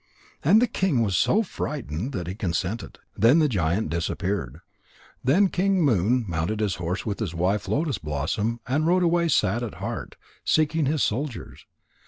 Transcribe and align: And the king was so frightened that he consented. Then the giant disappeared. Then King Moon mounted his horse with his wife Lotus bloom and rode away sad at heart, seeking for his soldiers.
And 0.43 0.59
the 0.59 0.65
king 0.65 1.03
was 1.03 1.15
so 1.15 1.43
frightened 1.43 2.11
that 2.13 2.25
he 2.25 2.33
consented. 2.33 2.97
Then 3.15 3.37
the 3.37 3.47
giant 3.47 3.89
disappeared. 3.91 4.61
Then 5.23 5.47
King 5.47 5.83
Moon 5.85 6.25
mounted 6.27 6.59
his 6.59 6.77
horse 6.81 7.05
with 7.05 7.19
his 7.19 7.35
wife 7.35 7.67
Lotus 7.67 7.99
bloom 7.99 8.59
and 8.65 8.87
rode 8.87 9.03
away 9.03 9.27
sad 9.27 9.61
at 9.61 9.75
heart, 9.75 10.15
seeking 10.43 10.85
for 10.87 10.93
his 10.93 11.03
soldiers. 11.03 11.67